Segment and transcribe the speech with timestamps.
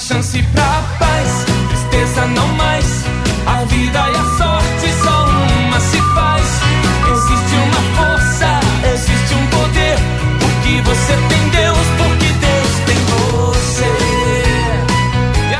[0.00, 3.04] chance pra paz, tristeza não mais.
[3.46, 6.46] A vida e a sorte só uma se faz.
[7.12, 8.60] Existe uma força,
[8.94, 9.98] existe um poder.
[10.40, 13.90] Porque você tem Deus, porque Deus tem você.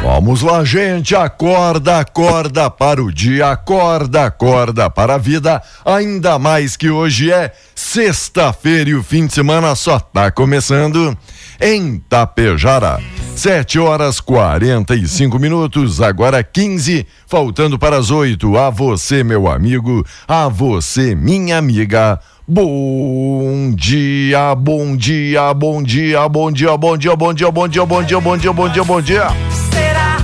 [0.03, 1.15] Vamos lá, gente.
[1.15, 5.63] Acorda, acorda para o dia, acorda, acorda para a vida.
[5.85, 11.15] Ainda mais que hoje é sexta-feira e o fim de semana só tá começando
[11.61, 13.20] em Tapejara.
[13.41, 18.55] 7 horas 45 minutos, agora 15, faltando para as 8.
[18.59, 22.21] A você, meu amigo, a você, minha amiga.
[22.47, 28.03] Bom dia, bom dia, bom dia, bom dia, bom dia, bom dia, bom dia, bom
[28.03, 29.27] dia, bom dia, bom dia, bom dia.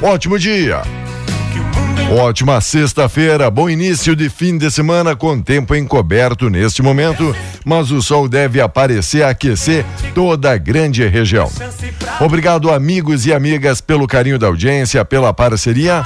[0.02, 0.95] Ótimo dia.
[2.10, 7.34] Ótima sexta-feira, bom início de fim de semana com tempo encoberto neste momento,
[7.64, 9.84] mas o sol deve aparecer aquecer
[10.14, 11.50] toda a grande região.
[12.20, 16.04] Obrigado, amigos e amigas, pelo carinho da audiência, pela parceria.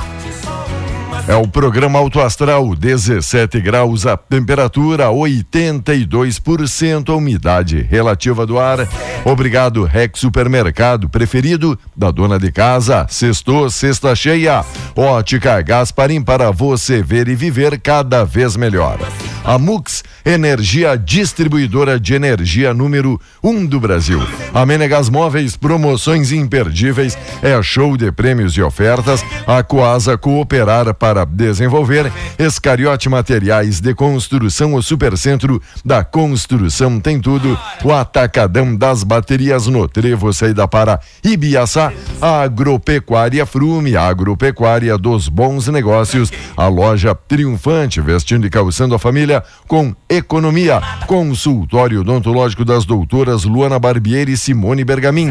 [1.31, 8.81] É o programa Alto Astral, 17 graus a temperatura, 82% a umidade relativa do ar.
[9.25, 13.07] Obrigado, Rex Supermercado, preferido da dona de casa.
[13.09, 14.65] Sextou, sexta cheia.
[14.97, 18.99] Ótica Gasparim para você ver e viver cada vez melhor.
[19.43, 24.21] A Mux, energia distribuidora de energia número um do Brasil.
[24.53, 29.25] A Menegas Móveis, promoções imperdíveis, é show de prêmios e ofertas.
[29.47, 32.13] A Coasa cooperar para desenvolver.
[32.39, 37.59] Escariote Materiais de Construção, o Supercentro da Construção tem tudo.
[37.83, 41.93] O Atacadão das Baterias no Trevo, saída para Ibiaçá.
[42.21, 46.31] A Agropecuária Frume, a agropecuária dos bons negócios.
[46.57, 49.30] A loja triunfante, vestindo e calçando a família
[49.69, 50.81] com economia.
[51.07, 55.31] Consultório odontológico das doutoras Luana Barbieri e Simone Bergamin.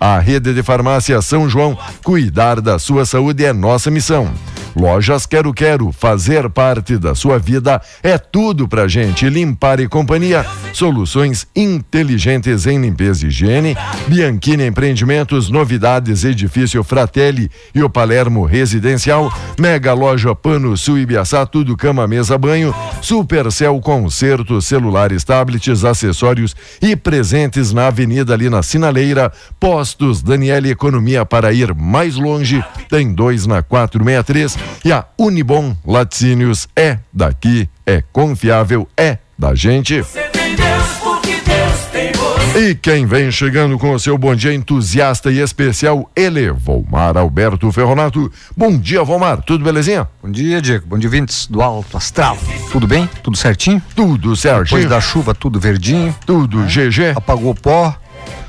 [0.00, 4.30] A rede de farmácia São João, cuidar da sua saúde é nossa missão.
[4.76, 9.26] Lojas Quero Quero, fazer parte da sua vida é tudo pra gente.
[9.26, 13.74] Limpar e companhia, soluções inteligentes em limpeza e higiene.
[14.06, 19.32] Bianchini Empreendimentos, novidades, edifício Fratelli e o Palermo Residencial.
[19.58, 22.74] Mega Loja Pano Sul Ibiaçá, tudo cama, mesa, banho.
[23.00, 29.32] Supercel Concertos, celulares, tablets, acessórios e presentes na avenida ali na Sinaleira.
[29.58, 32.62] Postos Daniele Economia para ir mais longe.
[32.90, 40.00] Tem dois na 463 e a Unibom Laticínios é daqui, é confiável, é da gente.
[40.02, 42.70] Você tem Deus, porque Deus tem você.
[42.70, 47.70] E quem vem chegando com o seu bom dia entusiasta e especial, ele, Volmar Alberto
[47.70, 48.32] Ferronato.
[48.56, 50.08] Bom dia, Volmar, tudo belezinha?
[50.22, 50.86] Bom dia, Diego.
[50.86, 52.38] Bom dia, vintes do Alto Astral.
[52.72, 53.08] Tudo bem?
[53.22, 53.82] Tudo certinho?
[53.94, 56.14] Tudo Depois certinho, da chuva, tudo verdinho.
[56.24, 57.12] tudo GG.
[57.16, 57.94] Apagou o pó,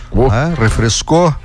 [0.10, 0.30] Oh.
[0.30, 0.54] né?
[0.58, 1.36] refrescou.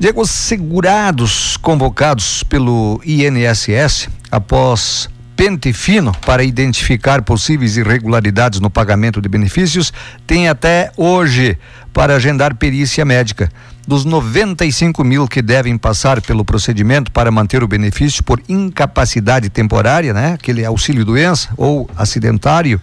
[0.00, 9.20] Diego, os segurados convocados pelo INSS após pente fino para identificar possíveis irregularidades no pagamento
[9.20, 9.92] de benefícios
[10.24, 11.58] têm até hoje
[11.92, 13.50] para agendar perícia médica.
[13.88, 20.14] Dos 95 mil que devem passar pelo procedimento para manter o benefício por incapacidade temporária,
[20.14, 20.34] né?
[20.34, 22.80] Aquele auxílio doença ou acidentário,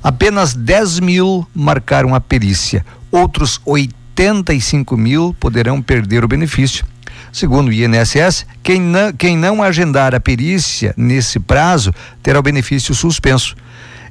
[0.00, 2.86] apenas 10 mil marcaram a perícia.
[3.10, 3.60] Outros
[4.14, 6.86] 85 mil poderão perder o benefício.
[7.32, 12.94] Segundo o INSS, quem não, quem não agendar a perícia nesse prazo terá o benefício
[12.94, 13.56] suspenso.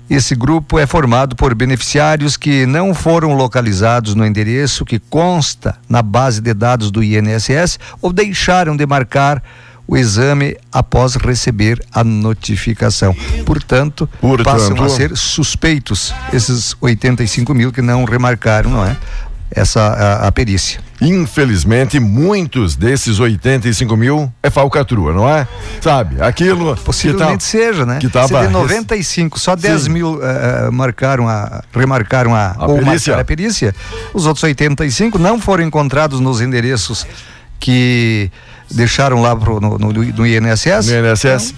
[0.09, 6.01] Esse grupo é formado por beneficiários que não foram localizados no endereço que consta na
[6.01, 9.41] base de dados do INSS ou deixaram de marcar
[9.87, 13.15] o exame após receber a notificação.
[13.45, 18.97] Portanto, Portanto, passam a ser suspeitos esses 85 mil que não remarcaram, não é?
[19.55, 20.79] Essa a, a perícia.
[20.99, 25.47] Infelizmente, muitos desses 85 mil é falcatrua, não é?
[25.81, 27.99] Sabe, aquilo Possivelmente tá, seja, né?
[27.99, 29.89] Que tava Se de 95, só 10 Sim.
[29.89, 33.17] mil eh, marcaram a, remarcaram a, A ou perícia.
[33.19, 33.75] a perícia,
[34.13, 37.05] os outros 85 não foram encontrados nos endereços
[37.59, 38.31] que
[38.71, 40.87] deixaram lá pro, no, no, no INSS.
[40.87, 41.53] no INSS.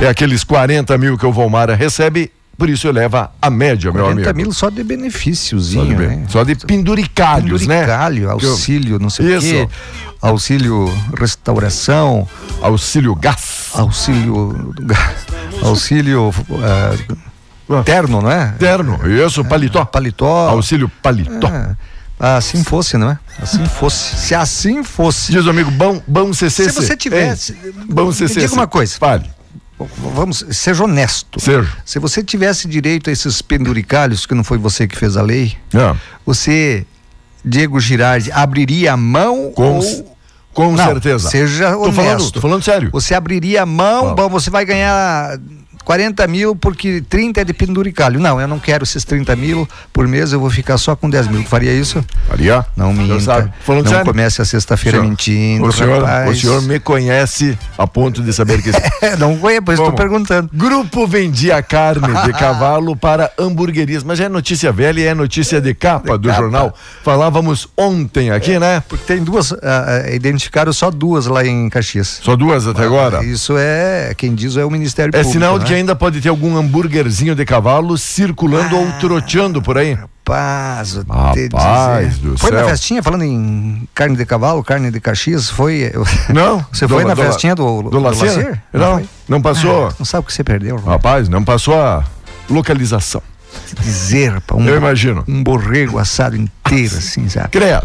[0.00, 4.30] É aqueles 40 mil que o Volmara recebe, por isso eleva a média, meu 40
[4.30, 4.36] amigo.
[4.36, 6.26] mil só de Só de, benefíciozinho, né?
[6.28, 7.76] só de penduricalhos, né?
[7.82, 9.68] Penduricalho, auxílio, não sei o quê,
[10.20, 12.26] auxílio restauração,
[12.60, 13.70] Auxílio gás.
[13.74, 14.74] auxílio
[15.62, 16.34] auxílio
[17.70, 18.52] eh, terno, não é?
[18.58, 19.84] Terno, isso, paletó.
[19.84, 20.48] Paletó.
[20.48, 21.46] Auxílio paletó.
[21.46, 21.76] É,
[22.36, 23.18] assim fosse, não é?
[23.40, 24.16] Assim fosse.
[24.16, 25.30] Se assim fosse.
[25.30, 26.70] Diz o amigo, bom, bom CCC.
[26.70, 27.52] Se você tivesse.
[27.52, 27.72] Hein?
[27.88, 28.40] Bom CCC.
[28.40, 28.96] diga uma coisa.
[28.98, 29.30] Fale.
[29.78, 31.40] Vamos, seja honesto.
[31.40, 31.68] Seja.
[31.84, 35.56] Se você tivesse direito a esses penduricalhos, que não foi você que fez a lei,
[35.72, 35.94] Ah,
[36.26, 36.84] você,
[37.44, 40.16] Diego Girardi, abriria a mão com ou.
[40.52, 41.30] com Não, certeza.
[41.30, 42.32] Seja Tô falando, honesto.
[42.32, 42.90] tô falando sério.
[42.92, 45.38] Você abriria a mão, bom, você vai ganhar
[45.88, 48.20] 40 mil porque 30 é de penduricalho.
[48.20, 51.28] Não, eu não quero esses 30 mil por mês, eu vou ficar só com 10
[51.28, 51.42] mil.
[51.44, 52.04] Faria isso?
[52.28, 52.62] Faria?
[52.76, 53.14] Não minta.
[53.66, 54.04] não sério.
[54.04, 56.36] comece a sexta-feira mentindo, o senhor, rapaz.
[56.36, 58.68] o senhor me conhece a ponto de saber que
[59.00, 60.50] É, não conheço, pois estou perguntando.
[60.52, 65.72] Grupo vendia carne de cavalo para hamburguerias, mas é notícia velha e é notícia de
[65.72, 66.42] capa do capa.
[66.42, 66.74] jornal.
[67.02, 68.82] Falávamos ontem aqui, né?
[68.86, 72.20] Porque tem duas, ah, ah, identificaram só duas lá em Caxias.
[72.22, 73.24] Só duas até agora.
[73.24, 75.32] Isso é, quem diz é o Ministério É Público.
[75.32, 75.77] sinal de né?
[75.78, 79.94] Ainda pode ter algum hambúrguerzinho de cavalo circulando ou troteando por aí.
[79.94, 82.60] Rapaz, Rapaz do Foi céu.
[82.60, 85.90] na festinha, falando em carne de cavalo, carne de Caxias, foi...
[86.32, 86.64] Não?
[86.72, 88.26] Você Do- foi na do- festinha do, Do Lacer?
[88.36, 88.62] Lacer?
[88.72, 89.08] Não, foi?
[89.28, 89.88] não passou.
[89.88, 90.90] Ah, não sabe o que você perdeu, João.
[90.90, 92.04] Rapaz, não passou a
[92.50, 93.22] localização.
[93.80, 95.24] Dizer, rapaz, um, Eu imagino.
[95.26, 97.48] um borrego assado inteiro, assim, sabe?
[97.48, 97.82] Creia,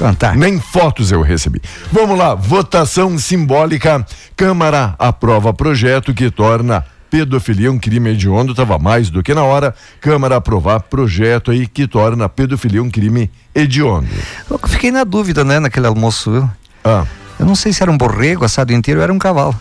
[0.00, 0.34] Cantar.
[0.34, 1.60] nem fotos eu recebi.
[1.92, 4.04] Vamos lá, votação simbólica.
[4.34, 8.54] Câmara aprova projeto que torna pedofilia um crime hediondo.
[8.54, 9.74] Tava mais do que na hora.
[10.00, 14.08] Câmara aprovar projeto aí que torna pedofilia um crime hediondo.
[14.50, 16.50] Eu fiquei na dúvida, né, naquele almoço, viu?
[16.82, 17.04] Ah,
[17.38, 19.54] Eu não sei se era um borrego assado inteiro ou era um cavalo.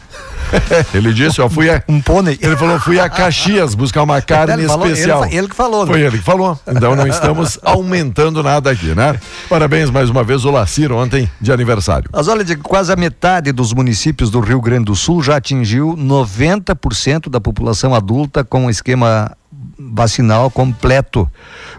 [0.94, 2.38] ele disse, ó, fui a, Um pônei.
[2.42, 5.22] Ele falou, fui a Caxias buscar uma carne Ele falou- ele especial.
[5.24, 5.92] fa- ele que falou, né?
[5.92, 6.60] Foi ele que falou.
[6.68, 9.20] Então não estamos aumentando nada aqui, né?
[9.48, 12.10] Parabéns mais uma vez, o Lacir, ontem de aniversário.
[12.12, 17.30] Mas olha, quase a metade dos municípios do Rio Grande do Sul já atingiu 90%
[17.30, 19.32] da população adulta com o esquema
[19.78, 21.30] vacinal completo,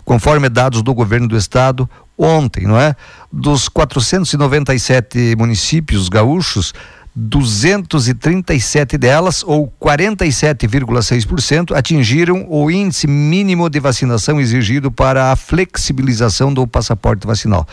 [0.05, 2.95] conforme dados do governo do estado ontem, não é?
[3.33, 6.73] Dos 497 municípios gaúchos,
[7.15, 16.67] 237 delas, ou 47,6%, atingiram o índice mínimo de vacinação exigido para a flexibilização do
[16.67, 17.67] passaporte vacinal.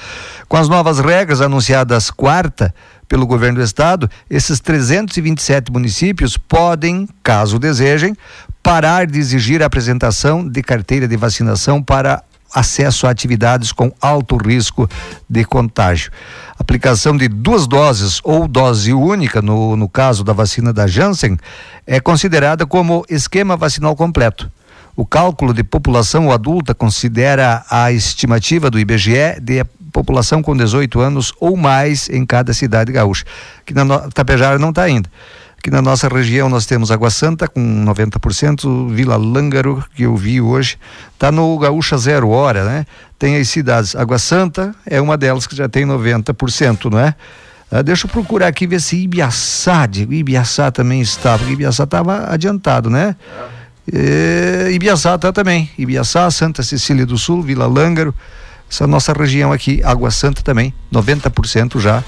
[0.48, 2.74] Com as novas regras anunciadas quarta
[3.08, 8.16] pelo governo do estado, esses 327 municípios podem, caso desejem,
[8.62, 12.22] parar de exigir a apresentação de carteira de vacinação para
[12.58, 14.90] acesso a atividades com alto risco
[15.30, 16.12] de contágio.
[16.58, 21.38] Aplicação de duas doses ou dose única, no, no caso da vacina da Janssen,
[21.86, 24.52] é considerada como esquema vacinal completo.
[24.96, 31.32] O cálculo de população adulta considera a estimativa do IBGE de população com 18 anos
[31.40, 33.24] ou mais em cada cidade gaúcha,
[33.66, 35.10] que na Tapejara não está ainda.
[35.68, 40.40] Aqui na nossa região nós temos Água Santa com 90%, Vila Lângaro, que eu vi
[40.40, 40.78] hoje,
[41.14, 42.86] está no Gaúcha Zero Hora, né?
[43.20, 47.14] Tem as cidades, Água Santa é uma delas que já tem 90%, não é?
[47.70, 52.32] Ah, deixa eu procurar aqui ver se Ibiaçá, digo, Ibiaçá também estava, porque Ibiaçá estava
[52.32, 53.14] adiantado, né?
[53.92, 58.16] É, Ibiaçá tá também, Ibiaçá, Santa Cecília do Sul, Vila Lângaro,
[58.72, 62.02] essa nossa região aqui, Água Santa também, 90% já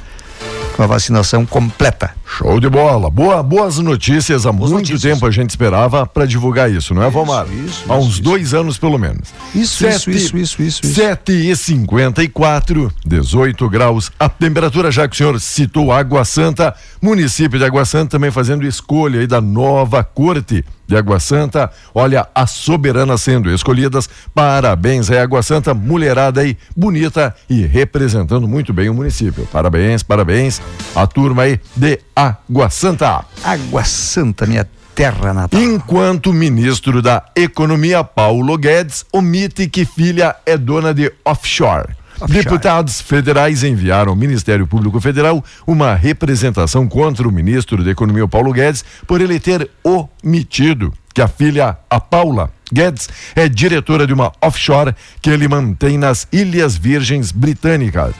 [0.79, 2.11] com a vacinação completa.
[2.25, 3.09] Show de bola.
[3.09, 4.45] Boa, boas notícias.
[4.45, 5.13] Há boas muito notícias.
[5.13, 7.47] tempo a gente esperava para divulgar isso, não é, Vomar?
[7.51, 8.57] Isso, Há uns isso, dois isso.
[8.57, 9.27] anos pelo menos.
[9.53, 10.93] Isso, Sete, isso, isso, isso, isso.
[10.95, 14.09] 7 e 54, 18 graus.
[14.17, 18.65] A temperatura, já que o senhor citou Água Santa, município de Água Santa também fazendo
[18.65, 21.71] escolha aí da nova corte de Água Santa.
[21.93, 24.09] Olha, a soberana sendo escolhidas.
[24.33, 29.47] Parabéns aí, Água Santa, mulherada aí, bonita e representando muito bem o município.
[29.51, 30.59] Parabéns, parabéns.
[30.95, 33.23] A turma aí de Água Santa.
[33.43, 35.61] Água Santa, minha terra natal.
[35.61, 41.98] Enquanto o ministro da Economia, Paulo Guedes, omite que filha é dona de offshore.
[42.27, 48.51] Deputados federais enviaram ao Ministério Público Federal uma representação contra o ministro da Economia, Paulo
[48.51, 54.31] Guedes, por ele ter omitido que a filha, a Paula Guedes, é diretora de uma
[54.41, 58.13] offshore que ele mantém nas Ilhas Virgens Britânicas.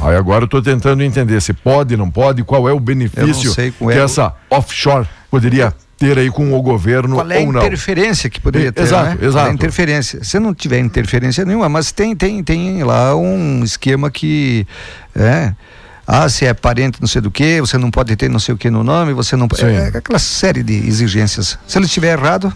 [0.00, 3.72] Aí agora eu estou tentando entender se pode, não pode, qual é o benefício que
[3.90, 7.60] é essa offshore poderia ter aí com o governo Qual é ou não.
[7.60, 9.26] a interferência que poderia ter, exato, né?
[9.26, 10.24] Exato, é a interferência.
[10.24, 14.66] Se não tiver interferência nenhuma, mas tem, tem, tem lá um esquema que
[15.14, 15.54] é,
[16.06, 18.58] ah, se é parente não sei do que, você não pode ter não sei o
[18.58, 19.64] que no nome, você não pode.
[19.64, 21.56] É, é, aquela série de exigências.
[21.66, 22.52] Se ele estiver errado.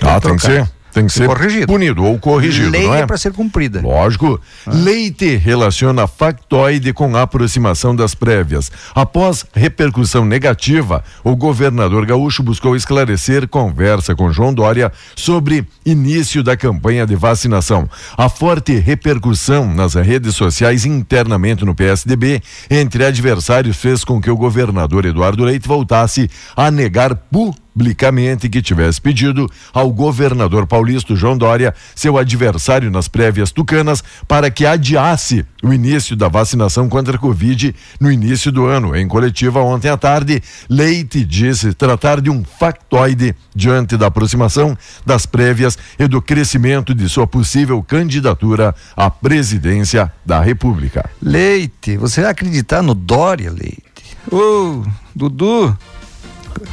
[0.00, 0.68] Ah, tem que ser.
[0.92, 1.66] Tem que ser corrigido.
[1.66, 2.70] punido ou corrigido.
[2.70, 3.80] Lei não é, é para ser cumprida.
[3.80, 4.40] Lógico.
[4.66, 4.70] Ah.
[4.72, 8.70] Leite relaciona factoide com a aproximação das prévias.
[8.94, 16.56] Após repercussão negativa, o governador gaúcho buscou esclarecer conversa com João Dória sobre início da
[16.56, 17.88] campanha de vacinação.
[18.16, 24.36] A forte repercussão nas redes sociais internamente no PSDB entre adversários fez com que o
[24.36, 31.38] governador Eduardo Leite voltasse a negar publicamente publicamente que tivesse pedido ao governador paulista João
[31.38, 37.18] Dória, seu adversário nas prévias tucanas, para que adiasse o início da vacinação contra a
[37.18, 38.94] Covid no início do ano.
[38.94, 45.24] Em coletiva ontem à tarde, Leite disse tratar de um factoide diante da aproximação das
[45.24, 51.08] prévias e do crescimento de sua possível candidatura à presidência da República.
[51.22, 53.90] Leite, você vai acreditar no Dória, Leite?
[54.30, 54.84] Ô,
[55.16, 55.76] Dudu,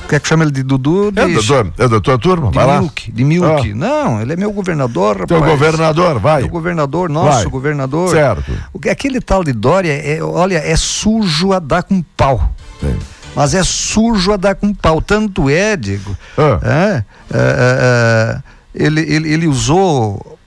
[0.08, 1.10] Quer que chame ele de Dudu?
[1.16, 2.80] É, doutor, é turma, de vai lá.
[2.82, 3.72] Milk, de Milk.
[3.72, 3.76] Ah.
[3.76, 5.28] Não, ele é meu governador, rapaz.
[5.28, 6.42] Teu governador, vai.
[6.42, 7.46] Meu governador, nosso vai.
[7.46, 8.10] governador.
[8.10, 8.52] Certo.
[8.90, 12.54] Aquele tal de Dória, é, olha, é sujo a dar com pau.
[12.80, 12.98] Sim.
[13.36, 15.02] Mas é sujo a dar com pau.
[15.02, 16.18] Tanto é, Diego.
[16.38, 16.60] Ah.
[16.64, 17.04] É,
[17.34, 18.40] é, é,
[18.74, 20.38] ele, ele, ele usou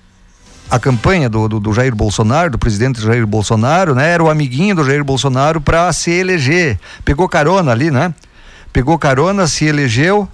[0.71, 4.11] a campanha do, do, do, Jair Bolsonaro, do presidente Jair Bolsonaro, né?
[4.11, 6.79] Era o amiguinho do Jair Bolsonaro para se eleger.
[7.05, 8.15] Pegou carona ali, né?
[8.73, 10.29] Pegou carona, se elegeu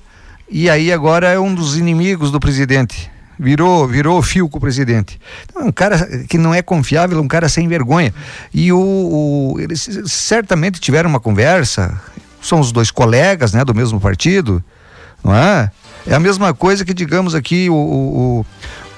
[0.49, 3.11] e aí agora é um dos inimigos do presidente.
[3.39, 5.21] Virou, virou fio com o presidente.
[5.45, 8.15] Então, um cara que não é confiável, um cara sem vergonha.
[8.55, 12.01] E o, o eles certamente tiveram uma conversa.
[12.41, 14.65] São os dois colegas, né, do mesmo partido,
[15.23, 15.71] não é?
[16.07, 18.47] É a mesma coisa que digamos aqui o, o,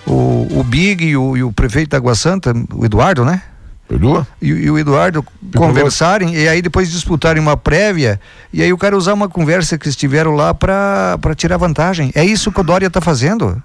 [0.07, 3.43] o, o Big e o, e o prefeito da Água Santa, o Eduardo, né?
[3.91, 4.27] Edu?
[4.41, 5.25] E, e, o Eduardo
[5.57, 8.21] conversarem e aí depois disputarem uma prévia
[8.53, 12.11] e aí o cara usar uma conversa que estiveram lá para tirar vantagem.
[12.15, 13.63] É isso que o Dória está fazendo.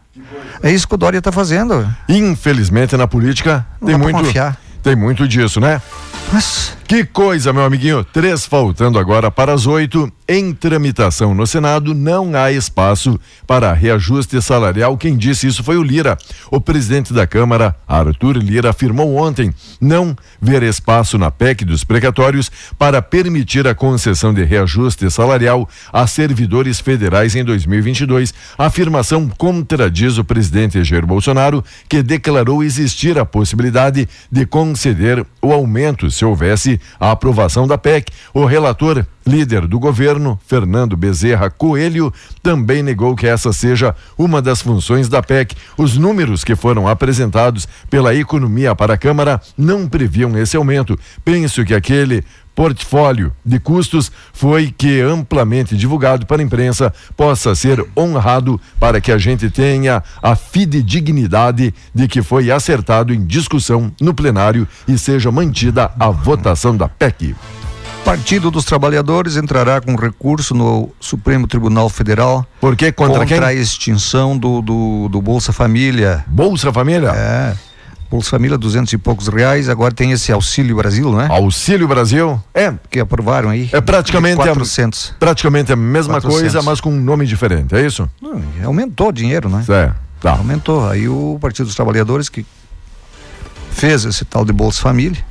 [0.62, 1.88] É isso que o Dória está fazendo.
[2.08, 4.58] Infelizmente na política Não tem muito confiar.
[4.82, 5.82] tem muito disso, né?
[6.32, 6.78] Mas...
[6.88, 8.04] Que coisa, meu amiguinho.
[8.04, 10.12] Três faltando agora para as oito.
[10.28, 14.98] Em tramitação no Senado, não há espaço para reajuste salarial.
[14.98, 16.18] Quem disse isso foi o Lira.
[16.50, 22.50] O presidente da Câmara, Arthur Lira, afirmou ontem não ver espaço na PEC dos precatórios
[22.80, 28.34] para permitir a concessão de reajuste salarial a servidores federais em 2022.
[28.58, 35.52] A afirmação contradiz o presidente Jair Bolsonaro, que declarou existir a possibilidade de conceder o
[35.52, 38.12] aumento se houvesse a aprovação da PEC.
[38.34, 44.62] O relator, líder do governo, Fernando Bezerra Coelho, também negou que essa seja uma das
[44.62, 45.56] funções da PEC.
[45.78, 50.98] Os números que foram apresentados pela economia para a Câmara não previam esse aumento.
[51.24, 52.24] Penso que aquele
[52.56, 59.12] portfólio de custos foi que amplamente divulgado para a imprensa possa ser honrado para que
[59.12, 65.32] a gente tenha a fidedignidade de que foi acertado em discussão no plenário e seja
[65.32, 67.36] mantida a votação da PEC.
[68.04, 73.44] Partido dos Trabalhadores entrará com recurso no Supremo Tribunal Federal Por que contra, contra quem?
[73.46, 76.24] a extinção do, do, do Bolsa Família.
[76.28, 77.12] Bolsa Família?
[77.16, 77.56] É.
[78.12, 79.70] Bolsa Família, duzentos e poucos reais.
[79.70, 81.28] Agora tem esse Auxílio Brasil, né?
[81.32, 82.40] Auxílio Brasil?
[82.54, 83.70] É, Que aprovaram aí.
[83.72, 85.16] é praticamente a, 400.
[85.18, 86.40] praticamente a mesma 400.
[86.42, 88.08] coisa, mas com um nome diferente, é isso?
[88.64, 89.64] Aumentou o dinheiro, né?
[89.70, 90.32] É, tá.
[90.34, 90.88] Aumentou.
[90.88, 92.46] Aí o Partido dos Trabalhadores que
[93.72, 95.24] fez esse tal de Bolsa Família,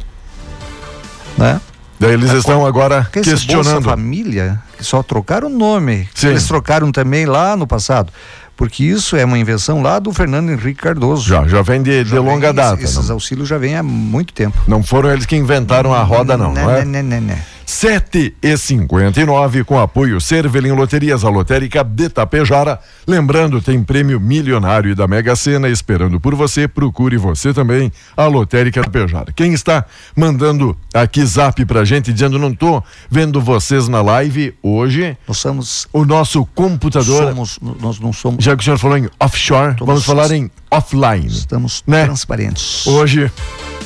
[1.36, 1.60] né?
[2.02, 3.84] Daí eles estão agora Que esse Bolsa questionando.
[3.84, 6.08] Família, que só trocaram o nome.
[6.14, 6.28] Sim.
[6.28, 8.12] Eles trocaram também lá no passado.
[8.56, 11.26] Porque isso é uma invenção lá do Fernando Henrique Cardoso.
[11.26, 12.82] Já, já vem de, de Já longa vem- data.
[12.82, 14.58] Esses Não, auxílios já vêm há muito tempo.
[14.68, 16.84] não foram eles que inventaram a roda, não, não é?
[16.84, 17.38] Né, né,
[17.82, 17.98] né, né.
[18.02, 22.78] 7 e 59 com apoio Cervelim Loterias, a lotérica de Tapejara.
[23.06, 26.68] Lembrando, tem prêmio milionário da Mega Sena esperando por você.
[26.68, 29.32] Procure você também a lotérica Tapejara.
[29.32, 29.84] Quem está
[30.16, 35.88] mandando aqui zap pra gente dizendo não tô vendo vocês na live hoje, Nós somos.
[35.92, 38.44] o nosso computador, somos nós não somos.
[38.44, 41.26] já que o senhor falou em offshore, vamos falar em offline.
[41.26, 42.04] Estamos Né?
[42.04, 42.86] transparentes.
[42.86, 43.30] Hoje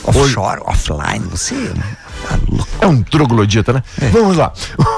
[0.05, 1.55] Offshore, offline, você.
[2.81, 3.83] É um troglodita, né?
[4.13, 4.53] Vamos lá.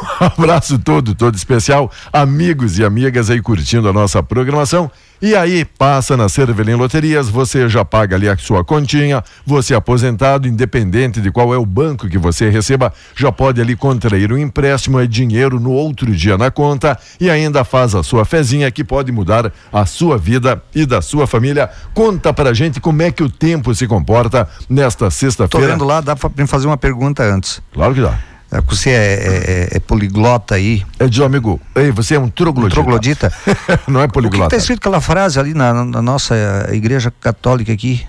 [0.20, 1.90] Abraço todo, todo especial.
[2.12, 4.90] Amigos e amigas aí curtindo a nossa programação.
[5.20, 9.76] E aí, passa na Cervelim Loterias, você já paga ali a sua continha, você é
[9.76, 14.38] aposentado, independente de qual é o banco que você receba, já pode ali contrair um
[14.38, 18.84] empréstimo, é dinheiro no outro dia na conta e ainda faz a sua fezinha que
[18.84, 21.68] pode mudar a sua vida e da sua família.
[21.92, 25.72] Conta pra gente como é que o tempo se comporta nesta Tô sexta-feira.
[25.72, 27.60] vendo lá, dá pra me fazer uma pergunta antes.
[27.72, 28.16] Claro que dá.
[28.50, 32.74] É, Você é, é- é poliglota aí, É de amigo, ei, você é um troglodita.
[32.80, 33.32] troglodita.
[33.86, 34.46] Não é O que poliglota.
[34.46, 36.34] está escrito aquela frase ali na, na nossa
[36.72, 38.06] igreja católica aqui,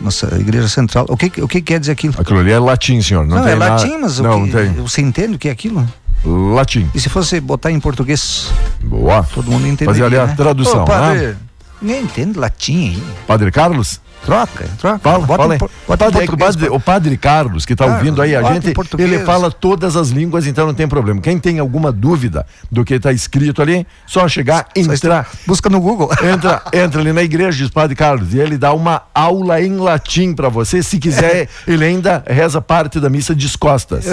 [0.00, 1.06] nossa igreja central?
[1.08, 2.14] O que, o que quer dizer aquilo?
[2.18, 3.26] Aquilo ali é latim, senhor.
[3.26, 4.72] Não, Não, é nada- latim, mas o Não, que, tem.
[4.74, 5.84] você entende o que é aquilo?
[6.24, 6.88] Latim.
[6.94, 8.52] E se fosse botar em português,
[8.84, 9.24] Boa.
[9.34, 10.34] todo mundo entenderia, Fazer ali a né?
[10.36, 11.36] tradução, Ô, padre, né?
[11.82, 13.02] ninguém entende latim aí.
[13.26, 14.00] Padre Carlos?
[14.24, 14.98] Troca, troca.
[14.98, 15.58] Fala, bota fala
[15.88, 19.18] bota Padre- é o, padre, o padre Carlos, que está ouvindo aí a gente, ele
[19.20, 21.20] fala todas as línguas, então não tem problema.
[21.22, 25.26] Quem tem alguma dúvida do que está escrito ali, só chegar, entrar.
[25.46, 26.10] Busca no Google.
[26.22, 30.34] Entra, entra ali na igreja, diz Padre Carlos, e ele dá uma aula em latim
[30.34, 30.82] para você.
[30.82, 34.04] Se quiser, ele ainda reza parte da missa descostas.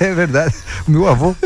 [0.00, 0.54] é verdade.
[0.88, 1.36] Meu avô,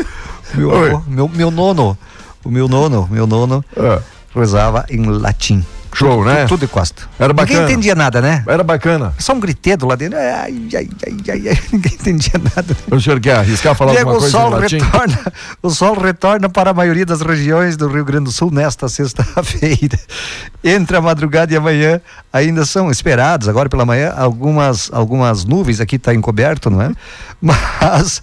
[0.55, 1.97] meu avô, meu, meu nono,
[2.45, 3.99] o meu nono, meu nono É.
[4.33, 5.63] rezava em latim.
[5.93, 6.45] Show, tudo, né?
[6.45, 7.03] Tudo de costa.
[7.17, 7.71] Era Ninguém bacana.
[7.71, 8.43] entendia nada, né?
[8.47, 9.13] Era bacana.
[9.17, 10.17] Só um gritedo lá dentro.
[10.17, 11.59] Ai, ai, ai, ai, ai.
[11.71, 12.77] Ninguém entendia nada.
[12.91, 16.49] O senhor quer arriscar falar Diego, alguma o coisa em sol, retorna, o sol retorna
[16.49, 19.99] para a maioria das regiões do Rio Grande do Sul nesta sexta-feira.
[20.63, 25.95] Entre a madrugada e amanhã ainda são esperados, agora pela manhã, algumas, algumas nuvens aqui
[25.95, 26.91] está encoberto, não é?
[27.41, 28.21] Mas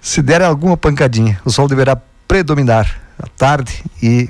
[0.00, 4.28] se der alguma pancadinha, o sol deverá predominar à tarde e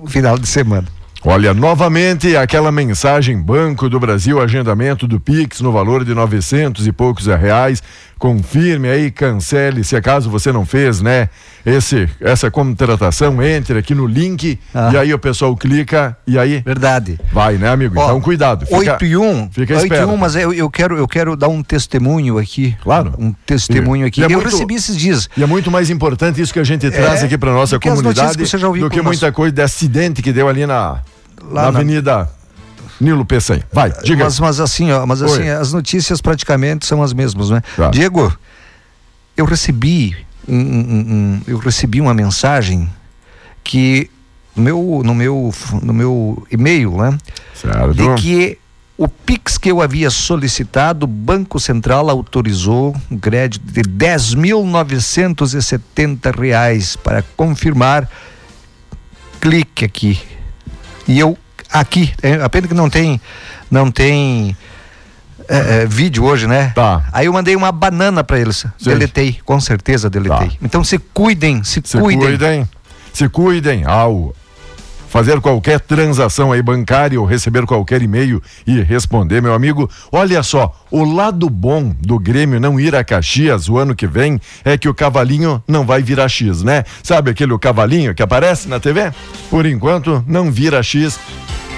[0.00, 0.86] o final de semana.
[1.22, 6.92] Olha, novamente aquela mensagem Banco do Brasil, agendamento do Pix no valor de 900 e
[6.92, 7.82] poucos reais.
[8.18, 11.28] Confirme aí, cancele, se acaso você não fez, né?
[11.64, 14.90] Esse, essa contratação, entre aqui no link Ah.
[14.92, 17.18] e aí o pessoal clica e aí Verdade.
[17.32, 17.98] vai, né, amigo?
[17.98, 18.64] Ó, então cuidado.
[18.66, 19.50] Fica, 8 e 1.
[19.50, 20.12] fica 8 e esperto.
[20.12, 22.76] 1, mas eu, eu, quero, eu quero dar um testemunho aqui.
[22.82, 23.14] Claro.
[23.18, 24.20] Um testemunho aqui.
[24.20, 25.28] E é eu muito- recebi esses dias.
[25.34, 28.80] E é muito mais importante isso que a gente traz aqui para nossa comunidade que
[28.80, 31.00] do que muita coisa de acidente que deu ali na,
[31.42, 32.28] Lá na na- Avenida
[33.00, 33.64] Nilo Peçanha.
[33.72, 34.24] Vai, diga.
[34.24, 35.50] Mas, mas assim, ó, mas assim, Oi.
[35.50, 37.62] as notícias praticamente são as mesmas, né?
[37.76, 37.88] Tá.
[37.88, 38.36] Diego,
[39.36, 40.14] eu recebi
[40.46, 42.88] um, um- um- eu recebi uma mensagem
[43.64, 44.10] que
[44.54, 47.16] no meu no meu no meu e-mail, né?
[47.54, 47.94] certo.
[47.94, 48.58] De que
[48.98, 56.96] o Pix que eu havia solicitado, o Banco Central autorizou um crédito de 10.970 reais
[56.96, 58.06] para confirmar.
[59.40, 60.20] Clique aqui.
[61.10, 61.36] E eu
[61.72, 63.20] aqui, é, apenas que não tem
[63.68, 64.56] não tem
[65.48, 66.70] é, é, vídeo hoje, né?
[66.72, 67.04] Tá.
[67.12, 68.64] Aí eu mandei uma banana para eles.
[68.80, 70.50] Deletei, com certeza deletei.
[70.50, 70.56] Tá.
[70.62, 72.28] Então se cuidem, se, Se cuidem.
[72.28, 72.68] cuidem.
[73.12, 74.32] Se cuidem ao
[75.10, 79.90] fazer qualquer transação aí bancária ou receber qualquer e-mail e responder, meu amigo.
[80.12, 84.40] Olha só, o lado bom do Grêmio não ir a Caxias o ano que vem
[84.64, 86.84] é que o cavalinho não vai virar X, né?
[87.02, 89.12] Sabe aquele cavalinho que aparece na TV?
[89.50, 91.18] Por enquanto, não vira X.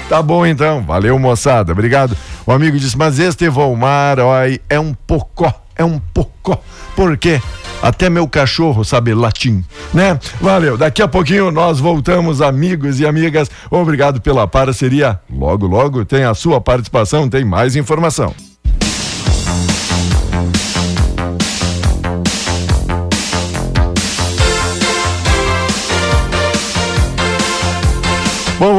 [0.07, 2.15] Tá bom então, valeu moçada, obrigado.
[2.45, 6.61] O amigo disse, mas este Volmar, oi, é um pocó, é um pocó.
[6.95, 7.41] Por quê?
[7.83, 9.61] Até meu cachorro sabe latim,
[9.93, 10.17] né?
[10.39, 13.51] Valeu, daqui a pouquinho nós voltamos, amigos e amigas.
[13.69, 15.19] Obrigado pela parceria.
[15.29, 18.33] Logo, logo tem a sua participação, tem mais informação.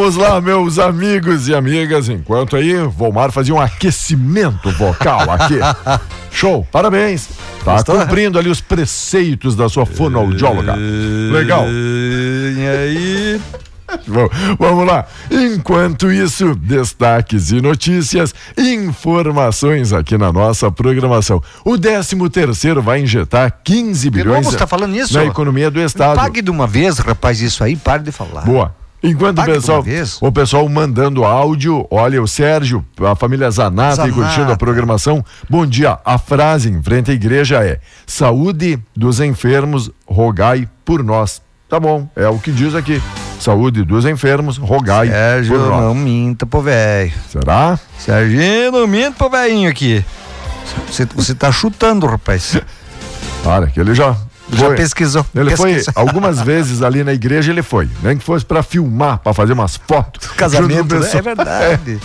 [0.04, 2.10] Vamos lá, meus amigos e amigas.
[2.10, 5.54] Enquanto aí, Volmar fazia um aquecimento vocal aqui.
[6.30, 7.30] Show, parabéns.
[7.64, 7.98] Tá Gostou?
[8.00, 10.74] cumprindo ali os preceitos da sua fonoaudióloga.
[11.32, 11.64] Legal.
[11.66, 13.40] E aí?
[14.06, 15.06] Bom, Vamos lá.
[15.30, 21.42] Enquanto isso, destaques e notícias, informações aqui na nossa programação.
[21.64, 25.14] O 13 terceiro vai injetar 15 De bilhões novo você tá falando nisso?
[25.14, 26.16] na economia do estado.
[26.16, 28.42] Pague de uma vez, rapaz, isso aí, pare de falar.
[28.42, 28.83] Boa.
[29.04, 29.84] Enquanto o pessoal,
[30.22, 34.14] o pessoal mandando áudio, olha o Sérgio, a família Zanata, Zanata.
[34.14, 35.22] curtindo a programação.
[35.48, 35.98] Bom dia.
[36.04, 41.42] A frase em frente à igreja é: Saúde dos enfermos, rogai por nós.
[41.68, 43.02] Tá bom, é o que diz aqui.
[43.38, 45.80] Saúde dos enfermos, rogai Sérgio, por nós.
[45.82, 47.12] não minta pro velho.
[47.28, 47.78] Será?
[47.98, 50.02] Serginho, não minta pro velhinho aqui.
[50.90, 52.56] Você, você tá chutando, rapaz.
[53.44, 54.16] Olha, que ele já.
[54.54, 55.26] Já foi- pesquisou.
[55.34, 55.92] Ele foi pesquisou.
[56.02, 57.88] algumas vezes ali na igreja, ele foi.
[58.02, 60.26] Nem que fosse pra filmar, pra fazer umas fotos.
[60.28, 61.08] Casamento, né?
[61.12, 62.00] É verdade.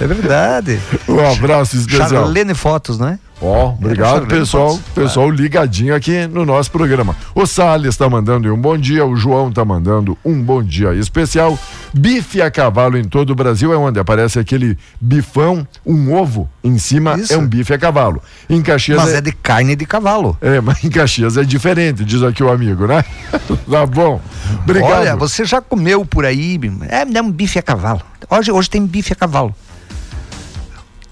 [0.00, 0.80] É verdade.
[1.08, 2.08] Um abraço especial.
[2.08, 3.18] Charlene Fotos, né?
[3.42, 4.78] Ó, obrigado, Charlene pessoal.
[4.94, 7.16] Pessoal ligadinho aqui no nosso programa.
[7.34, 11.58] O Salles tá mandando um bom dia, o João tá mandando um bom dia especial.
[11.92, 16.78] Bife a cavalo em todo o Brasil é onde aparece aquele bifão, um ovo em
[16.78, 17.32] cima Isso.
[17.32, 18.22] é um bife a cavalo.
[18.48, 20.38] Em Caxias Mas é, é de carne de cavalo.
[20.40, 23.04] é, mas em Caxias é diferente, diz aqui o amigo, né?
[23.68, 24.20] tá bom.
[24.62, 25.00] Obrigado.
[25.00, 26.60] Olha, você já comeu por aí?
[26.88, 28.02] É, não, bife a cavalo.
[28.30, 29.54] Hoje, hoje tem bife a cavalo.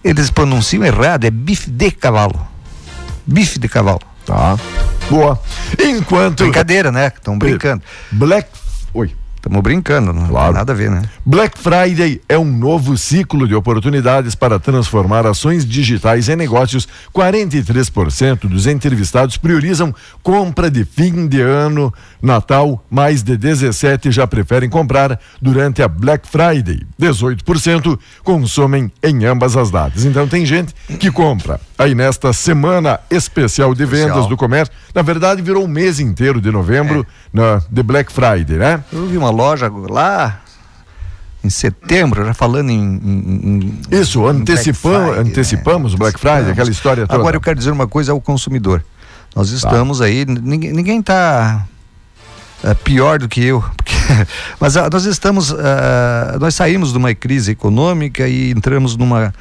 [0.02, 2.48] Eles pronunciam errado, é bife de cavalo.
[3.26, 4.00] Bife de cavalo.
[4.24, 4.58] Tá.
[5.10, 5.40] Boa.
[5.78, 7.12] Enquanto Brincadeira, né?
[7.14, 7.82] Estão brincando.
[8.12, 8.48] Black
[8.92, 9.14] Oi.
[9.40, 10.48] Estamos brincando, não Claro.
[10.48, 11.00] tem nada a ver, né?
[11.24, 16.87] Black Friday é um novo ciclo de oportunidades para transformar ações digitais em negócios.
[17.11, 24.68] 43% dos entrevistados priorizam compra de fim de ano, Natal, mais de 17 já preferem
[24.68, 26.83] comprar durante a Black Friday.
[27.00, 30.05] 18% consomem em ambas as datas.
[30.05, 31.59] Então tem gente que compra.
[31.79, 34.29] Aí nesta semana especial de vendas Especial.
[34.29, 38.85] do comércio, na verdade virou o mês inteiro de novembro na de Black Friday, né?
[38.92, 40.40] Eu vi uma loja lá
[41.43, 42.79] em setembro, já falando em.
[42.79, 45.97] em- em- Isso, antecipam, Black Friday, antecipamos né?
[45.97, 47.19] o Black Friday, aquela história toda.
[47.19, 48.85] Agora eu quero dizer uma coisa ao consumidor.
[49.35, 49.57] Nós Tá.
[49.57, 51.64] estamos aí, ninguém, ninguém tá
[52.62, 53.95] é, pior do que eu, porque-
[54.61, 59.33] mas ah, nós estamos, ah, nós saímos de uma crise econômica e entramos numa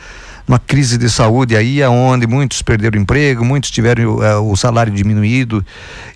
[0.49, 5.63] uma crise de saúde aí, aonde muitos perderam emprego, muitos tiveram ah, o salário diminuído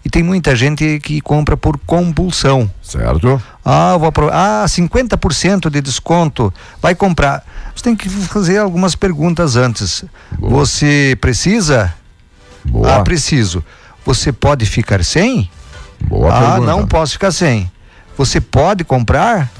[0.03, 2.67] e tem muita gente que compra por compulsão.
[2.81, 3.39] Certo?
[3.63, 6.51] Ah, vou apro- ah, 50% de desconto.
[6.81, 7.45] Vai comprar.
[7.75, 10.03] Você tem que fazer algumas perguntas antes.
[10.39, 11.93] Você precisa?
[12.65, 12.95] Boa.
[12.95, 13.63] Ah, preciso.
[14.03, 15.47] Você pode ficar sem?
[16.07, 16.71] Boa ah, pergunta.
[16.71, 17.71] não posso ficar sem.
[18.17, 19.51] Você pode comprar?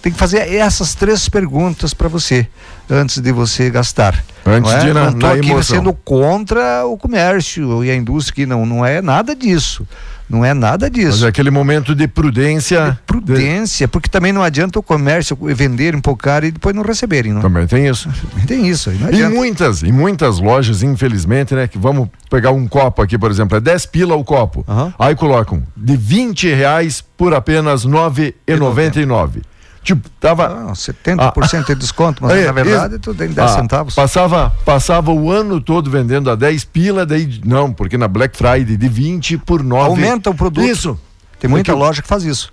[0.00, 2.48] Tem que fazer essas três perguntas para você
[2.90, 4.22] antes de você gastar.
[4.46, 4.84] Antes não é?
[4.84, 5.76] de na- não tô aqui emoção.
[5.76, 9.86] sendo contra o comércio e a indústria, que não, não é nada disso.
[10.28, 11.26] Não é nada Mas disso.
[11.26, 12.98] é aquele momento de prudência.
[13.06, 17.42] Prudência, porque também não adianta o comércio vender, empocar e depois não receberem, não.
[17.42, 18.08] Também tem isso.
[18.46, 19.34] Tem isso, não adianta.
[19.34, 21.68] muitas, em muitas lojas, infelizmente, né?
[21.68, 24.64] Que vamos pegar um copo aqui, por exemplo, é 10 pila o copo.
[24.66, 24.94] Aham.
[24.98, 29.42] Aí colocam de 20 reais por apenas R$ 9,99.
[29.84, 30.48] Tipo, tava.
[30.48, 33.94] Não, 70% de desconto, mas É, na verdade tudo em 10 Ah, centavos.
[33.94, 38.76] Passava, passava o ano todo vendendo a 10 pila, daí não, porque na Black Friday
[38.76, 39.90] de 20 por 9.
[39.90, 40.64] Aumenta o produto.
[40.66, 40.98] Isso.
[41.38, 42.50] Tem muita Porque loja que faz isso.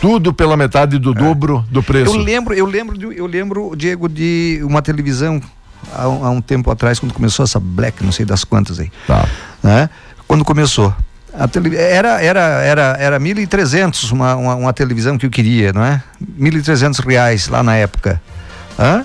[0.00, 2.12] Tudo pela metade do dobro do preço.
[2.14, 2.18] É.
[2.18, 5.40] Eu lembro, eu lembro, de- eu lembro, Diego, de uma televisão
[5.94, 8.90] há, um- há um tempo atrás, quando começou essa Black, não sei das quantas aí.
[9.06, 9.28] Tá.
[9.62, 9.90] né?
[10.26, 10.94] Quando começou.
[11.32, 11.76] A tele...
[11.76, 16.02] Era, era, era, era 1.300 uma, uma, uma televisão que eu queria, não é?
[16.38, 18.20] 1.300 reais lá na época.
[18.78, 19.04] Hã?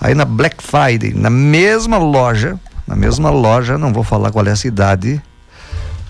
[0.00, 4.50] Aí na Black Friday, na mesma loja, na mesma loja, não vou falar qual é
[4.50, 5.22] a cidade,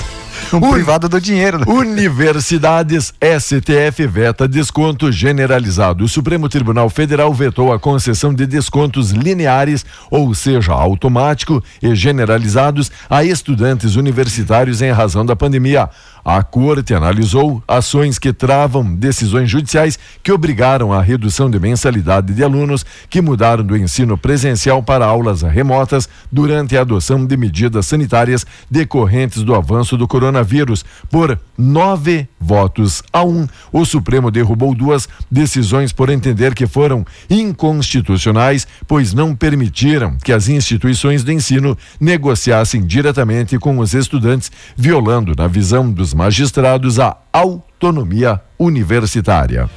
[0.52, 1.60] Um privado do dinheiro.
[1.60, 1.66] Né?
[1.68, 6.04] Universidades STF veta desconto generalizado.
[6.04, 12.92] O Supremo Tribunal Federal vetou a concessão de descontos lineares, ou seja, automático e generalizados
[13.10, 15.90] a estudantes universitários em razão da pandemia.
[16.26, 22.42] A corte analisou ações que travam decisões judiciais que obrigaram a redução de mensalidade de
[22.42, 28.46] alunos que mudaram do ensino presencial para aulas remotas durante a adoção de medidas sanitárias
[28.72, 30.86] decorrentes do avanço do coronavírus.
[31.10, 38.66] Por nove votos a um, o Supremo derrubou duas decisões por entender que foram inconstitucionais,
[38.88, 45.48] pois não permitiram que as instituições de ensino negociassem diretamente com os estudantes, violando, na
[45.48, 49.70] visão dos magistrados a autonomia universitária.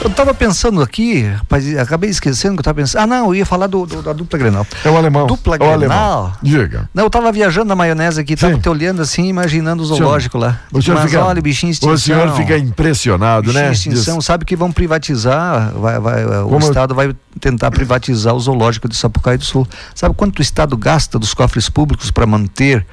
[0.00, 3.00] Eu estava pensando aqui, rapaz, acabei esquecendo que eu estava pensando.
[3.00, 4.66] Ah, não, eu ia falar do, do, da dupla Grenal.
[4.84, 5.26] É o alemão.
[5.26, 5.74] Dupla é Grenal.
[5.76, 6.32] alemão.
[6.42, 6.90] Diga.
[6.92, 10.60] Não, eu estava viajando na maionese aqui, estava te olhando assim, imaginando o zoológico lá.
[10.70, 11.94] O senhor Mas fica, olha, bichinho extinção.
[11.94, 13.72] O senhor fica impressionado, Bichinho né?
[13.72, 18.40] extinção, sabe que vão privatizar, vai, vai, o Como eu- Estado vai tentar privatizar o
[18.40, 19.66] zoológico de Sapucaí do Sul.
[19.94, 22.84] Sabe quanto o Estado gasta dos cofres públicos para manter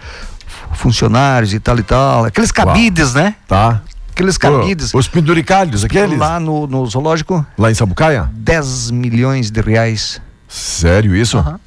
[0.73, 2.25] funcionários e tal e tal?
[2.25, 3.35] Aqueles cabides, né?
[3.47, 3.81] Tá.
[4.11, 4.93] Aqueles cabides.
[4.93, 6.17] Os penduricalhos, aqueles?
[6.17, 8.29] Lá, Lá no, no zoológico, em Sabucaia?
[8.33, 11.37] 10 milhões de reais Sério isso?
[11.37, 11.59] Aham.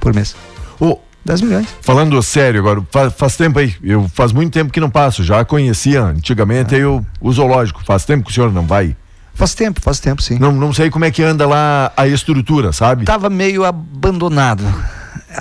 [0.00, 0.34] por mês.
[0.80, 1.68] Ô, 10 milhões.
[1.80, 5.44] falando sério agora, faz, faz tempo aí, eu faz muito tempo que não passo, já
[5.44, 8.96] conhecia antigamente aí o, o zoológico, faz tempo que o senhor não vai.
[9.34, 10.38] Faz tempo, faz tempo, sim.
[10.38, 13.04] Não, não sei como é que anda lá a estrutura, sabe?
[13.04, 14.64] Tava meio abandonado.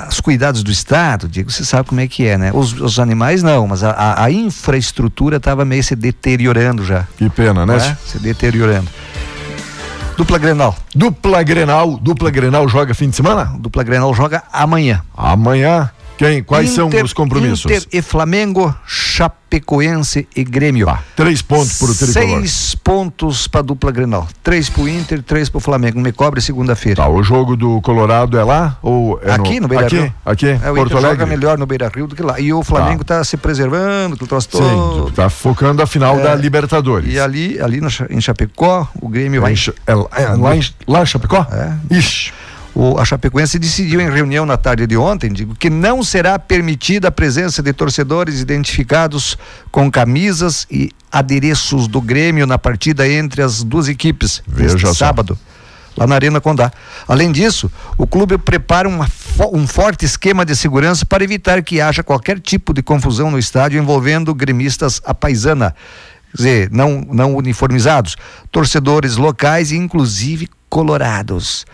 [0.09, 2.51] Os cuidados do Estado, digo, você sabe como é que é, né?
[2.53, 7.07] Os, os animais não, mas a, a- infraestrutura estava meio se deteriorando já.
[7.17, 7.77] Que pena, né?
[7.77, 7.97] né?
[8.05, 8.87] Se deteriorando.
[10.17, 10.75] Dupla Grenal.
[10.93, 13.53] Dupla Grenal, dupla Grenal joga fim de semana?
[13.59, 15.01] Dupla Grenal joga amanhã.
[15.15, 16.43] Amanhã, quem?
[16.43, 17.65] Quais são Inter- os compromissos?
[17.65, 18.75] Inter e Flamengo,
[19.21, 20.87] Chapecoense e Grêmio.
[20.87, 22.39] Bah, três pontos pro tricolor.
[22.39, 24.27] Seis pontos para dupla Grenal.
[24.41, 25.99] Três pro Inter, três pro Flamengo.
[25.99, 27.03] Me cobre segunda-feira.
[27.03, 30.13] Tá, o jogo do Colorado é lá ou é aqui no, Beira aqui, Rio.
[30.25, 31.09] aqui, é, o Porto Inter Alegre.
[31.19, 32.39] joga melhor no Beira Rio do que lá.
[32.39, 35.11] E o Flamengo está se preservando, que o troço Sim, todo.
[35.11, 37.13] tá focando a final É, da Libertadores.
[37.13, 39.53] E ali, ali Cha- em Chapecó, o Grêmio vai.
[39.53, 39.55] Em
[39.85, 39.91] é,
[40.23, 41.45] é, lá, em, lá em Chapecó?
[41.51, 41.95] É.
[41.95, 42.33] Ixi,
[42.73, 47.09] O, a Chapecoense decidiu em reunião na tarde de ontem, digo, que não será permitida
[47.09, 49.37] a presença de torcedores identificados
[49.69, 55.37] com camisas e adereços do Grêmio na partida entre as duas equipes Veja sábado.
[55.97, 56.71] Lá na Arena Condá.
[57.05, 59.09] Além disso, o clube prepara uma
[59.51, 63.81] um forte esquema de segurança para evitar que haja qualquer tipo de confusão no estádio
[63.81, 65.75] envolvendo gremistas à paisana.
[66.31, 68.15] Quer dizer, não, não uniformizados,
[68.51, 71.65] torcedores locais e inclusive colorados.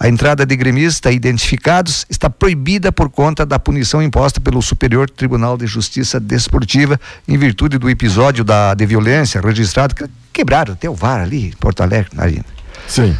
[0.00, 5.58] A entrada de gremistas identificados está proibida por conta da punição imposta pelo Superior Tribunal
[5.58, 10.94] de Justiça Desportiva em virtude do episódio da, de violência registrado, que quebraram até o
[10.94, 12.46] VAR ali em Porto Alegre, na arena.
[12.88, 13.14] sim.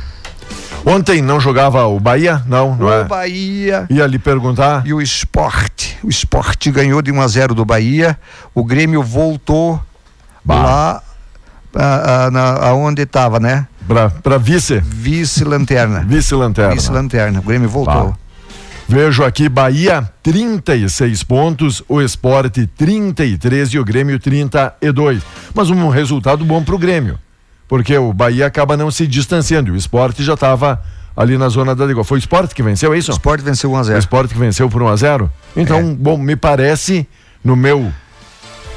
[0.88, 2.42] Ontem não jogava o Bahia?
[2.46, 3.05] Não, não O é?
[3.05, 4.87] Bahia Ia lhe perguntar.
[4.87, 5.99] e o esporte.
[6.03, 8.16] O esporte ganhou de 1 a 0 do Bahia.
[8.55, 9.83] O Grêmio voltou
[10.44, 10.62] Bah.
[10.62, 11.03] lá
[11.75, 13.66] ah, ah, na, aonde estava, né?
[14.22, 16.01] Pra vice, Vice-lanterna.
[16.07, 16.75] vice-lanterna.
[16.75, 17.38] Vice-lanterna.
[17.38, 18.11] O Grêmio voltou.
[18.11, 18.16] Bah.
[18.88, 25.22] Vejo aqui Bahia 36 pontos, o Esporte 33 e o Grêmio 32.
[25.55, 27.18] Mas um resultado bom pro Grêmio,
[27.66, 29.72] porque o Bahia acaba não se distanciando.
[29.72, 30.81] O Esporte já estava
[31.16, 32.05] ali na zona da igual.
[32.05, 33.11] Foi o Esporte que venceu, é isso?
[33.11, 35.79] O esporte venceu 1 a O 0 Esporte que venceu por 1 a 0 Então,
[35.81, 35.83] É.
[35.83, 37.09] bom, me parece,
[37.42, 37.92] no meu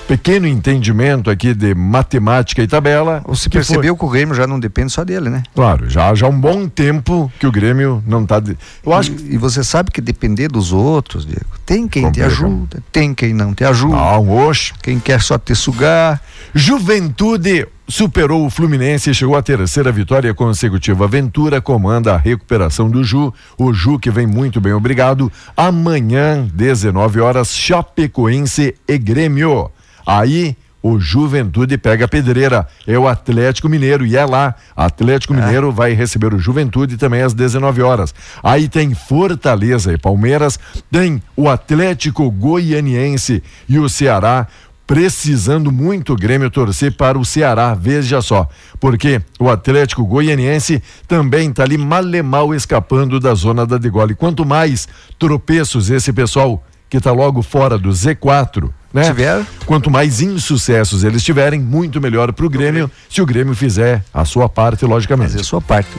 [0.10, 3.22] pequeno entendimento aqui de matemática e tabela.
[3.28, 5.43] Você que foi- percebeu que o Grêmio já não depende só dele, né?
[5.56, 8.39] Claro, já já há um bom tempo que o Grêmio não tá.
[8.39, 8.58] De...
[8.86, 9.24] Eu acho que.
[9.24, 12.28] E, e você sabe que depender dos outros, Diego, tem quem Complica.
[12.28, 14.74] te ajuda, tem quem não te ajuda, Não, oxe.
[14.82, 16.19] quem quer só te sugar.
[16.56, 21.08] Juventude superou o Fluminense e chegou à terceira vitória consecutiva.
[21.08, 23.34] Ventura comanda a recuperação do Ju.
[23.58, 25.32] O Ju que vem muito bem, obrigado.
[25.56, 29.69] Amanhã, 19 horas, Chapecoense e Grêmio.
[30.10, 32.65] Aí o Juventude pega a pedreira.
[32.88, 34.56] É o Atlético Mineiro e é lá.
[34.76, 38.15] Atlético Mineiro vai receber o Juventude também às 19 horas.
[38.41, 40.58] Aí tem Fortaleza e Palmeiras,
[40.91, 44.48] tem o Atlético Goianiense e o Ceará
[44.88, 51.52] precisando muito o Grêmio torcer para o Ceará, veja só, porque o Atlético Goianiense também
[51.52, 54.15] está ali mal escapando da zona da degole.
[54.15, 54.88] Quanto mais
[55.19, 59.04] tropeços esse pessoal que está logo fora do Z4, né?
[59.04, 59.45] Tiver.
[59.65, 64.25] Quanto mais insucessos eles tiverem, muito melhor para o Grêmio, se o Grêmio fizer a
[64.25, 65.32] sua parte, logicamente.
[65.32, 65.89] Fazer a sua parte.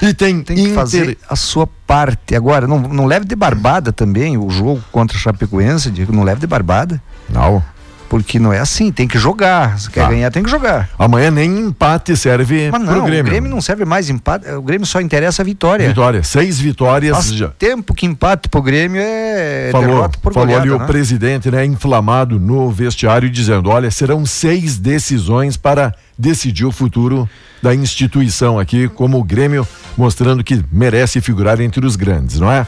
[0.00, 2.34] E tem, Tem que Inter- fazer a sua parte.
[2.34, 6.40] Agora, não, não leve de barbada também o jogo contra o Chapecoense, Diego, não leve
[6.40, 7.00] de barbada.
[7.28, 7.62] Não.
[8.08, 9.78] Porque não é assim, tem que jogar.
[9.78, 10.08] Se quer Tá.
[10.08, 10.88] ganhar, tem que jogar.
[10.98, 13.22] Amanhã nem empate serve Mas pro não, Grêmio.
[13.22, 14.48] o Grêmio não serve mais empate.
[14.50, 15.86] O Grêmio só interessa a vitória.
[15.86, 17.48] Vitória, seis vitórias Faz já.
[17.48, 20.86] tempo que empate pro Grêmio é Falou, derrota por falou goleada, ali o né?
[20.86, 27.28] presidente, né, inflamado no vestiário, dizendo: olha, serão seis decisões para decidir o futuro
[27.62, 29.68] da instituição aqui, como o Grêmio,
[29.98, 32.66] mostrando que merece figurar entre os grandes, não é?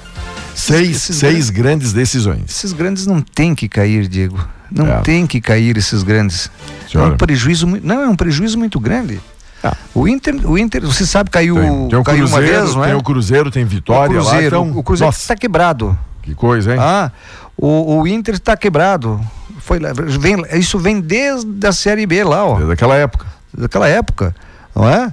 [0.54, 2.42] Seis, Esses seis grandes decisões.
[2.50, 4.38] Esses grandes não tem que cair, Diego.
[4.70, 5.00] Não É.
[5.00, 6.50] tem que cair esses grandes.
[6.86, 7.12] É Senhora.
[7.12, 9.20] um prejuízo, não é um prejuízo muito grande.
[9.62, 9.76] Ah.
[9.94, 12.84] O Inter, o Inter, você sabe caiu, Tem, tem o caiu uma Cruzeiro, vez, não
[12.84, 12.86] é?
[12.88, 15.98] tem o Cruzeiro, tem Vitória o Cruzeiro, lá, então, o Cruzeiro está quebrado.
[16.22, 16.78] que coisa, hein?
[16.80, 17.10] Ah,
[17.56, 19.20] o, o Inter está quebrado.
[19.58, 19.78] Foi
[20.18, 23.26] vem, isso vem desde a Série B lá, ó, Desde aquela época.
[23.56, 24.34] daquela época,
[24.74, 25.12] não é?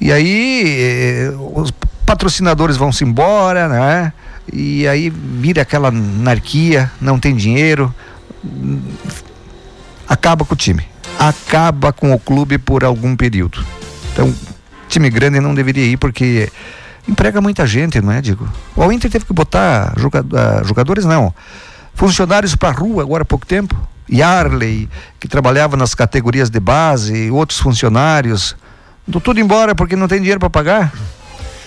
[0.00, 1.72] E aí eh, os
[2.04, 4.12] patrocinadores vão se embora, né?
[4.52, 7.94] E aí vira aquela anarquia, não tem dinheiro,
[10.08, 10.86] acaba com o time,
[11.18, 13.64] acaba com o clube por algum período.
[14.12, 14.34] Então,
[14.88, 16.50] time grande não deveria ir porque
[17.08, 18.48] emprega muita gente, não é, digo?
[18.76, 21.34] O Inter teve que botar ah, jogadores, não,
[21.94, 23.76] funcionários para rua agora há pouco tempo.
[24.10, 28.54] Yarley, que trabalhava nas categorias de base, outros funcionários,
[29.22, 30.92] tudo embora porque não tem dinheiro para pagar.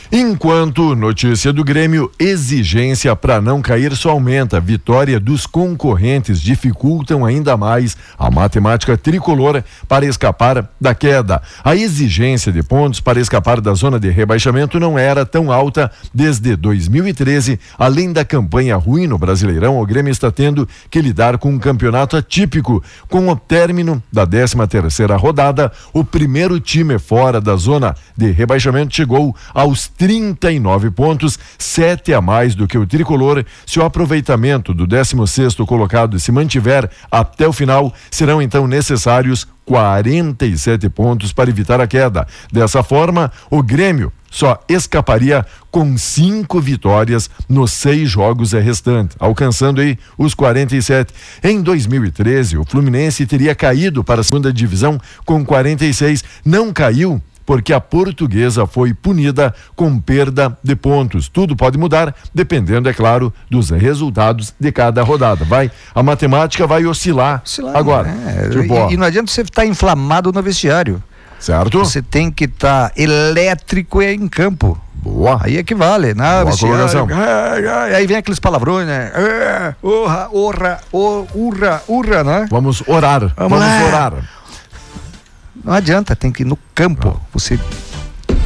[0.09, 4.57] Enquanto notícia do Grêmio, exigência para não cair só aumenta.
[4.57, 11.41] Vitória dos concorrentes dificultam ainda mais a matemática tricolor para escapar da queda.
[11.61, 16.55] A exigência de pontos para escapar da zona de rebaixamento não era tão alta desde
[16.55, 17.59] 2013.
[17.77, 22.15] Além da campanha ruim no Brasileirão, o Grêmio está tendo que lidar com um campeonato
[22.15, 22.81] atípico.
[23.09, 28.95] Com o término da 13 terceira rodada, o primeiro time fora da zona de rebaixamento
[28.95, 33.43] chegou aos 39 pontos, sete a mais do que o tricolor.
[33.65, 40.87] Se o aproveitamento do 16º colocado se mantiver até o final, serão então necessários 47
[40.89, 42.25] pontos para evitar a queda.
[42.51, 49.97] Dessa forma, o Grêmio só escaparia com cinco vitórias nos seis jogos restantes, alcançando aí
[50.17, 51.13] os 47.
[51.43, 56.23] Em 2013, o Fluminense teria caído para a segunda divisão com 46.
[56.45, 61.29] Não caiu porque a portuguesa foi punida com perda de pontos.
[61.29, 65.45] Tudo pode mudar, dependendo, é claro, dos resultados de cada rodada.
[65.45, 68.09] Vai, a matemática vai oscilar, lá, agora.
[68.09, 71.01] é, Tipo, e, e não adianta você estar inflamado no vestiário.
[71.39, 71.79] certo?
[71.79, 74.77] Você tem que estar elétrico e em campo.
[74.95, 75.39] Boa.
[75.41, 76.43] Aí é que vale, né?
[76.43, 77.07] Boa colocação.
[77.95, 79.09] Aí vem aqueles palavrões, né?
[79.81, 82.47] Orra, orra, o- urra, urra, né?
[82.49, 83.31] Vamos orar.
[83.37, 83.85] Vamos lá.
[83.87, 84.13] orar.
[85.67, 87.19] Não adianta, tem que ir no campo.
[87.33, 87.59] Você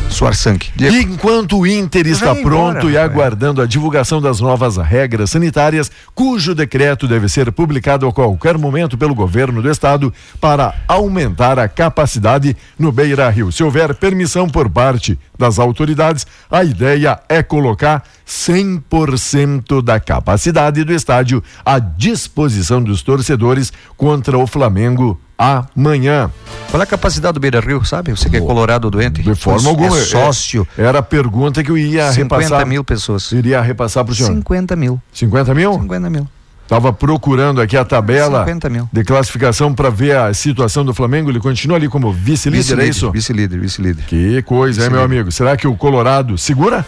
[0.10, 0.70] suar sangue.
[0.76, 0.96] Diego.
[0.96, 5.30] E enquanto o Inter está Vai pronto embora, e aguardando a divulgação das novas regras
[5.30, 11.60] sanitárias, cujo decreto deve ser publicado a qualquer momento pelo governo do estado para aumentar
[11.60, 13.52] a capacidade no Beira Rio.
[13.52, 20.92] Se houver permissão por parte das autoridades, a ideia é colocar 100% da capacidade do
[20.92, 26.30] estádio à disposição dos torcedores contra o Flamengo amanhã.
[26.70, 28.12] Qual é a capacidade do Beira Rio, sabe?
[28.12, 29.22] Você que é colorado doente.
[29.24, 29.98] De forma é alguma.
[29.98, 30.68] é- sócio.
[30.78, 32.68] Era a pergunta que eu ia 50 repassar.
[32.68, 33.32] mil pessoas.
[33.32, 34.30] Iria repassar para o senhor.
[34.34, 35.02] 50 mil.
[35.12, 35.74] 50 mil?
[35.74, 36.28] 50 mil.
[36.64, 38.88] Estava procurando aqui a tabela 50 mil.
[38.94, 41.30] de classificação para ver a situação do Flamengo.
[41.30, 43.12] Ele continua ali como vice-líder, é isso?
[43.12, 44.06] Vice-líder, vice-líder.
[44.06, 45.30] Que coisa, hein, meu amigo?
[45.34, 46.86] Será que o Colorado segura?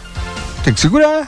[0.63, 1.27] Tem que segurar.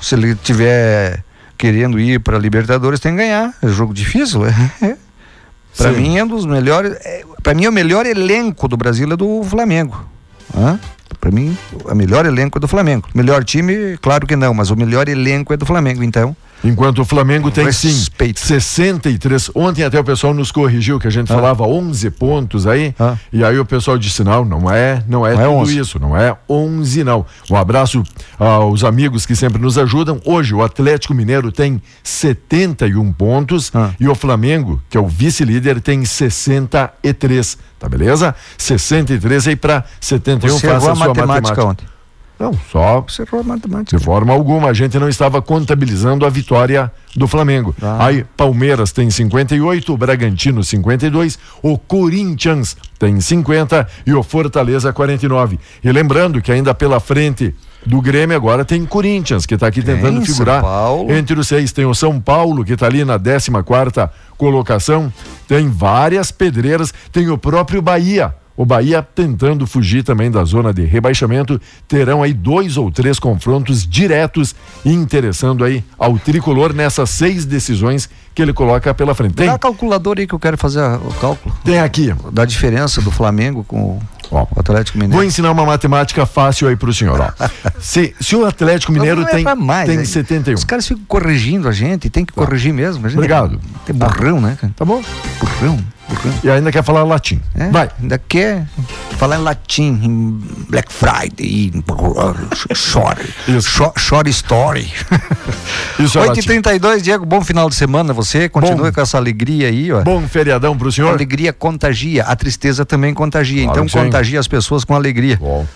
[0.00, 1.22] Se ele tiver
[1.56, 3.54] querendo ir para Libertadores, tem que ganhar.
[3.62, 4.96] É jogo difícil, é.
[5.76, 6.92] Para mim é um dos melhores.
[7.04, 10.04] É, para mim, o melhor elenco do Brasil é do Flamengo.
[11.20, 13.08] Para mim, o melhor elenco é do Flamengo.
[13.14, 16.02] Melhor time, claro que não, mas o melhor elenco é do Flamengo.
[16.02, 16.36] Então,
[16.68, 18.40] Enquanto o Flamengo tem sim Respeito.
[18.40, 19.50] 63.
[19.54, 22.94] Ontem até o pessoal nos corrigiu que a gente falava 11 pontos aí.
[22.98, 23.16] Ah.
[23.32, 25.78] E aí o pessoal disse: não, não é, não é Não é tudo 11.
[25.78, 27.24] isso, não é 11 não.
[27.50, 28.02] Um abraço
[28.38, 30.20] aos amigos que sempre nos ajudam.
[30.24, 33.90] Hoje o Atlético Mineiro tem 71 pontos Ah.
[34.00, 37.58] e o Flamengo, que é o vice-líder, tem 63.
[37.78, 38.34] Tá beleza?
[38.56, 41.64] 63 aí para 71 você faça a sua matemática matemática.
[41.64, 41.95] ontem.
[42.38, 43.96] Não, só Você errou a matemática.
[43.96, 47.74] de forma alguma, a gente não estava contabilizando a vitória do Flamengo.
[47.80, 48.06] Ah.
[48.06, 55.58] Aí, Palmeiras tem 58, o Bragantino 52, o Corinthians tem 50 e o Fortaleza 49.
[55.82, 57.54] E lembrando que ainda pela frente
[57.86, 61.12] do Grêmio agora tem Corinthians, que está aqui tentando São figurar Paulo.
[61.12, 61.72] entre os seis.
[61.72, 65.12] Tem o São Paulo, que está ali na 14 quarta colocação.
[65.48, 68.34] Tem várias pedreiras, tem o próprio Bahia.
[68.56, 73.86] O Bahia tentando fugir também da zona de rebaixamento, terão aí dois ou três confrontos
[73.86, 74.54] diretos
[74.84, 79.34] interessando aí ao tricolor nessas seis decisões que ele coloca pela frente.
[79.34, 82.14] Tem, a calculadora aí que eu quero fazer o cálculo tem aqui.
[82.32, 84.46] da diferença do Flamengo com o, Ó.
[84.54, 85.24] o Atlético Vou Mineiro.
[85.24, 87.30] ensinar uma matemática fácil aí pro senhor, ó.
[87.80, 90.04] Se, se o Atlético Mineiro é tem, mais, tem né?
[90.04, 90.54] 71.
[90.54, 93.06] Os caras ficam corrigindo a gente, tem que corrigir mesmo.
[93.06, 93.60] A gente Obrigado.
[93.88, 94.72] É burrão, né, cara?
[94.76, 95.02] Tá bom?
[95.40, 95.78] Burrão,
[96.42, 97.40] E ainda quer falar latim.
[97.54, 97.90] É, Vai.
[98.00, 98.64] Ainda quer
[99.18, 101.84] falar em latim, em Black Friday, em
[102.74, 103.82] Short, Isso.
[103.96, 104.92] short Story.
[105.98, 106.40] Isso é latim.
[106.42, 108.48] 8h32, Diego, bom final de semana você.
[108.48, 108.92] Continue Bom.
[108.92, 110.02] com essa alegria aí, ó.
[110.02, 111.12] Bom feriadão pro A senhor.
[111.12, 113.64] alegria contagia, a tristeza também contagia.
[113.64, 115.36] Claro então contagia as pessoas com alegria.
[115.38, 115.66] Bom.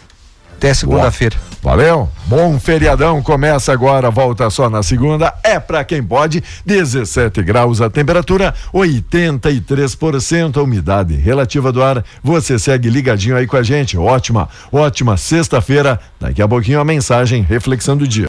[0.56, 1.36] Até segunda-feira.
[1.62, 2.08] Valeu.
[2.26, 3.22] Bom feriadão.
[3.22, 5.34] Começa agora, volta só na segunda.
[5.42, 6.42] É pra quem pode.
[6.64, 12.02] 17 graus a temperatura, 83% a umidade relativa do ar.
[12.22, 13.98] Você segue ligadinho aí com a gente.
[13.98, 16.00] Ótima, ótima sexta-feira.
[16.18, 18.18] Daqui a pouquinho a mensagem reflexão do dia.